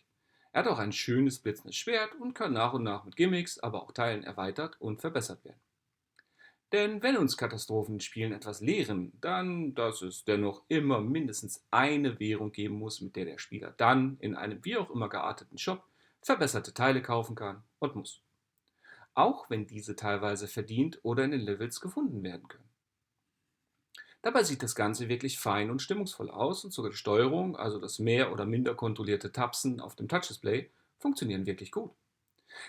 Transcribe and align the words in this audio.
Er 0.53 0.65
hat 0.65 0.71
auch 0.71 0.79
ein 0.79 0.93
schönes 0.93 1.39
blitzendes 1.39 1.77
Schwert 1.77 2.15
und 2.21 2.35
kann 2.35 2.53
nach 2.53 2.75
und 2.75 2.83
nach 2.83 3.05
mit 3.05 3.17
Gimmicks, 3.17 3.59
aber 3.59 3.83
auch 3.83 3.93
Teilen 3.93 4.23
erweitert 4.23 4.77
und 4.81 5.01
verbessert 5.01 5.45
werden. 5.45 5.61
Denn 6.73 7.03
wenn 7.03 7.19
uns 7.19 7.37
Katastrophen 7.37 7.97
in 7.97 8.01
Spielen 8.01 8.33
etwas 8.33 8.61
lehren, 8.61 9.13
dann, 9.21 9.75
dass 9.75 10.01
es 10.01 10.25
dennoch 10.25 10.63
immer 10.69 11.01
mindestens 11.01 11.65
eine 11.71 12.19
Währung 12.19 12.53
geben 12.53 12.77
muss, 12.77 13.01
mit 13.03 13.17
der 13.17 13.27
der 13.27 13.39
Spieler 13.39 13.75
dann 13.77 14.17
in 14.21 14.35
einem 14.35 14.65
wie 14.65 14.77
auch 14.77 14.91
immer 14.91 15.09
gearteten 15.09 15.59
Shop 15.59 15.85
verbesserte 16.23 16.73
Teile 16.73 17.03
kaufen 17.03 17.35
kann 17.35 17.63
und 17.79 17.97
muss. 17.97 18.23
Auch 19.15 19.51
wenn 19.51 19.67
diese 19.67 19.97
teilweise 19.97 20.49
verdient 20.49 20.99
oder 21.03 21.25
in 21.25 21.33
den 21.33 21.41
Levels 21.41 21.81
gefunden 21.81 22.23
werden 22.23 22.49
können. 22.49 22.72
Dabei 24.23 24.45
sieht 24.45 24.63
das 24.63 24.77
Ganze 24.77 25.09
wirklich 25.09 25.39
fein 25.39 25.71
und 25.71 25.83
stimmungsvoll 25.83 26.31
aus 26.31 26.65
und 26.65 26.73
sogar 26.73 26.93
die 26.93 26.97
Steuerung, 26.97 27.57
also 27.57 27.81
das 27.81 27.99
mehr 27.99 28.33
oder 28.33 28.47
minder 28.47 28.75
kontrollierte 28.75 29.33
Tapsen 29.33 29.81
auf 29.81 29.97
dem 29.97 30.09
Touchdisplay, 30.09 30.71
funktionieren 30.99 31.45
wirklich 31.45 31.73
gut. 31.73 31.91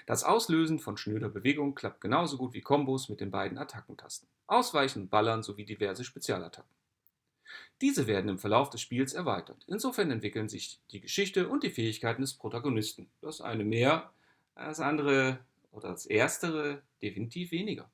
Das 0.08 0.23
Auslösen 0.23 0.80
von 0.80 0.98
schnöder 0.98 1.30
Bewegung 1.30 1.76
klappt 1.76 2.02
genauso 2.02 2.38
gut 2.38 2.54
wie 2.54 2.62
Kombos 2.62 3.10
mit 3.10 3.20
den 3.20 3.32
beiden 3.32 3.58
Attackentasten. 3.58 4.28
Ausweichen 4.48 5.10
Ballern 5.10 5.44
sowie 5.44 5.66
diverse 5.66 6.04
Spezialattacken. 6.04 6.72
Diese 7.82 8.08
werden 8.08 8.30
im 8.30 8.40
Verlauf 8.40 8.70
des 8.70 8.82
Spiels 8.82 9.14
erweitert. 9.14 9.64
Insofern 9.67 10.10
entwickeln 10.10 10.50
sich 10.50 10.80
die 10.92 11.02
Geschichte 11.02 11.48
und 11.50 11.64
die 11.64 11.70
Fähigkeiten 11.70 12.22
des 12.22 12.34
Protagonisten. 12.34 13.10
Das 13.22 13.42
eine 13.42 13.64
mehr, 13.64 14.12
das 14.56 14.80
andere 14.80 15.40
oder 15.72 15.90
das 15.90 16.06
erstere 16.06 16.82
definitiv 17.02 17.52
weniger. 17.52 17.90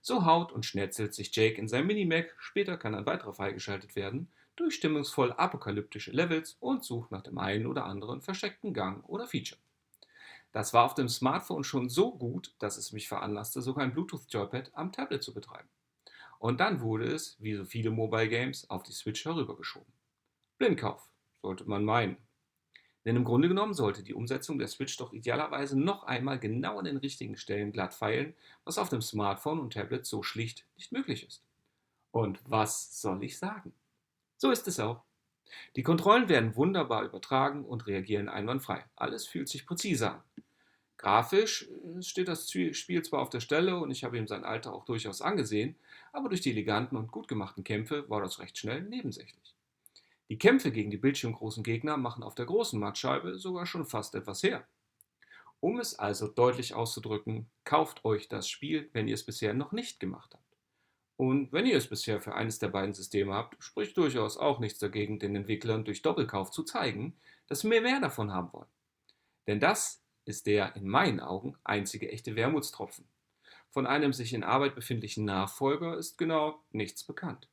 So 0.00 0.24
haut 0.24 0.52
und 0.52 0.64
schnetzelt 0.64 1.14
sich 1.14 1.34
Jake 1.34 1.60
in 1.60 1.68
sein 1.68 1.86
Minimac, 1.86 2.34
später 2.38 2.76
kann 2.76 2.94
ein 2.94 3.06
weiterer 3.06 3.32
freigeschaltet 3.32 3.96
werden, 3.96 4.30
durch 4.56 4.74
stimmungsvoll 4.74 5.32
apokalyptische 5.32 6.10
Levels 6.10 6.56
und 6.60 6.84
sucht 6.84 7.10
nach 7.10 7.22
dem 7.22 7.38
einen 7.38 7.66
oder 7.66 7.84
anderen 7.84 8.20
versteckten 8.20 8.74
Gang 8.74 9.08
oder 9.08 9.26
Feature. 9.26 9.60
Das 10.52 10.74
war 10.74 10.84
auf 10.84 10.94
dem 10.94 11.08
Smartphone 11.08 11.64
schon 11.64 11.88
so 11.88 12.16
gut, 12.16 12.54
dass 12.58 12.76
es 12.76 12.92
mich 12.92 13.08
veranlasste, 13.08 13.62
sogar 13.62 13.84
ein 13.84 13.92
Bluetooth-Joypad 13.92 14.72
am 14.74 14.92
Tablet 14.92 15.22
zu 15.22 15.32
betreiben. 15.32 15.68
Und 16.38 16.58
dann 16.58 16.80
wurde 16.80 17.06
es, 17.06 17.36
wie 17.40 17.54
so 17.54 17.64
viele 17.64 17.90
Mobile 17.90 18.28
Games, 18.28 18.68
auf 18.68 18.82
die 18.82 18.92
Switch 18.92 19.24
herübergeschoben. 19.24 19.92
Blindkauf, 20.58 21.08
sollte 21.42 21.64
man 21.64 21.84
meinen. 21.84 22.16
Denn 23.04 23.16
im 23.16 23.24
Grunde 23.24 23.48
genommen 23.48 23.72
sollte 23.72 24.02
die 24.02 24.14
Umsetzung 24.14 24.58
der 24.58 24.68
Switch 24.68 24.96
doch 24.96 25.12
idealerweise 25.12 25.78
noch 25.78 26.04
einmal 26.04 26.38
genau 26.38 26.78
an 26.78 26.84
den 26.84 26.98
richtigen 26.98 27.36
Stellen 27.36 27.72
glatt 27.72 27.94
feilen, 27.94 28.34
was 28.64 28.78
auf 28.78 28.90
dem 28.90 29.00
Smartphone 29.00 29.60
und 29.60 29.72
Tablet 29.72 30.04
so 30.04 30.22
schlicht 30.22 30.66
nicht 30.76 30.92
möglich 30.92 31.26
ist. 31.26 31.42
Und 32.10 32.40
was 32.44 33.00
soll 33.00 33.24
ich 33.24 33.38
sagen? 33.38 33.72
So 34.36 34.50
ist 34.50 34.68
es 34.68 34.80
auch. 34.80 35.02
Die 35.76 35.82
Kontrollen 35.82 36.28
werden 36.28 36.56
wunderbar 36.56 37.04
übertragen 37.04 37.64
und 37.64 37.86
reagieren 37.86 38.28
einwandfrei. 38.28 38.84
Alles 38.96 39.26
fühlt 39.26 39.48
sich 39.48 39.66
präzise 39.66 40.12
an. 40.12 40.22
Grafisch 40.96 41.68
äh, 41.68 42.02
steht 42.02 42.28
das 42.28 42.50
Spiel 42.50 43.02
zwar 43.02 43.22
auf 43.22 43.30
der 43.30 43.40
Stelle 43.40 43.78
und 43.78 43.90
ich 43.90 44.04
habe 44.04 44.18
ihm 44.18 44.26
sein 44.26 44.44
Alter 44.44 44.74
auch 44.74 44.84
durchaus 44.84 45.22
angesehen, 45.22 45.76
aber 46.12 46.28
durch 46.28 46.42
die 46.42 46.50
eleganten 46.50 46.96
und 46.96 47.10
gut 47.10 47.26
gemachten 47.26 47.64
Kämpfe 47.64 48.08
war 48.10 48.20
das 48.20 48.38
recht 48.38 48.58
schnell 48.58 48.82
nebensächlich. 48.82 49.54
Die 50.30 50.38
Kämpfe 50.38 50.70
gegen 50.70 50.92
die 50.92 50.96
bildschirmgroßen 50.96 51.64
Gegner 51.64 51.96
machen 51.96 52.22
auf 52.22 52.36
der 52.36 52.46
großen 52.46 52.78
Mattscheibe 52.78 53.36
sogar 53.36 53.66
schon 53.66 53.84
fast 53.84 54.14
etwas 54.14 54.44
her. 54.44 54.64
Um 55.58 55.80
es 55.80 55.98
also 55.98 56.28
deutlich 56.28 56.72
auszudrücken, 56.72 57.50
kauft 57.64 58.04
euch 58.04 58.28
das 58.28 58.48
Spiel, 58.48 58.88
wenn 58.92 59.08
ihr 59.08 59.14
es 59.14 59.26
bisher 59.26 59.54
noch 59.54 59.72
nicht 59.72 59.98
gemacht 59.98 60.32
habt. 60.32 60.56
Und 61.16 61.52
wenn 61.52 61.66
ihr 61.66 61.76
es 61.76 61.88
bisher 61.88 62.20
für 62.20 62.32
eines 62.32 62.60
der 62.60 62.68
beiden 62.68 62.94
Systeme 62.94 63.34
habt, 63.34 63.62
spricht 63.62 63.96
durchaus 63.96 64.38
auch 64.38 64.60
nichts 64.60 64.78
dagegen, 64.78 65.18
den 65.18 65.34
Entwicklern 65.34 65.84
durch 65.84 66.00
Doppelkauf 66.00 66.52
zu 66.52 66.62
zeigen, 66.62 67.16
dass 67.48 67.64
wir 67.64 67.80
mehr 67.80 68.00
davon 68.00 68.32
haben 68.32 68.52
wollen. 68.52 68.70
Denn 69.48 69.58
das 69.58 70.00
ist 70.26 70.46
der 70.46 70.76
in 70.76 70.86
meinen 70.86 71.18
Augen 71.18 71.56
einzige 71.64 72.08
echte 72.08 72.36
Wermutstropfen. 72.36 73.04
Von 73.70 73.84
einem 73.84 74.12
sich 74.12 74.32
in 74.32 74.44
Arbeit 74.44 74.76
befindlichen 74.76 75.24
Nachfolger 75.24 75.98
ist 75.98 76.18
genau 76.18 76.62
nichts 76.70 77.02
bekannt 77.02 77.48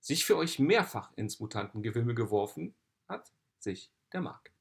sich 0.00 0.24
für 0.24 0.36
euch 0.36 0.58
mehrfach 0.58 1.12
ins 1.16 1.40
Mutantengewimmel 1.40 2.14
geworfen 2.14 2.74
hat 3.08 3.32
sich 3.58 3.92
der 4.12 4.20
Markt. 4.20 4.57